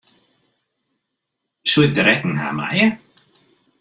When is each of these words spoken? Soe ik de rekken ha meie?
Soe 1.63 1.85
ik 1.87 1.93
de 1.95 2.01
rekken 2.07 2.35
ha 2.41 2.49
meie? 2.57 2.87